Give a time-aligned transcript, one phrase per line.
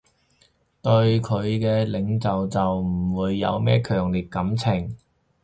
[0.81, 2.19] 對佢嘅領
[2.55, 4.97] 袖唔會有咩強烈感情